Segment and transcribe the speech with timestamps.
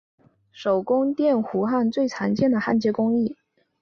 [0.51, 3.37] 手工电弧焊最常见的焊接工艺。